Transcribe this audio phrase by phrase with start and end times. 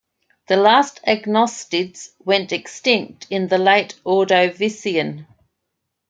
[0.47, 5.27] The last agnostids went extinct in the Late Ordovician.